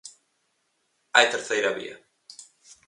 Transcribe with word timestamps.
Hai 1.15 1.25
terceira 1.33 1.75
vía? 1.79 1.95